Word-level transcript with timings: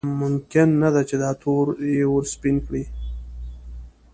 ممکن 0.21 0.67
نه 0.81 0.89
ده 0.93 1.01
چې 1.09 1.15
دا 1.23 1.31
تور 1.41 1.65
یې 1.95 2.05
ورسپین 2.15 2.55
کړي. 2.65 2.83